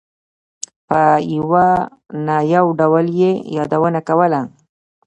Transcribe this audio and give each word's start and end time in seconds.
په 0.87 1.01
یوه 1.35 1.67
نه 2.25 2.37
یو 2.55 2.65
ډول 2.79 3.05
یې 3.21 3.31
یادونه 3.57 3.99
کوله. 4.07 4.41